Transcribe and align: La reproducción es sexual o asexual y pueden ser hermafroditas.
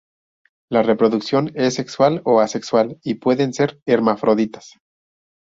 La 0.71 0.81
reproducción 0.81 1.51
es 1.53 1.75
sexual 1.75 2.23
o 2.25 2.41
asexual 2.41 2.97
y 3.03 3.19
pueden 3.19 3.53
ser 3.53 3.79
hermafroditas. 3.85 4.79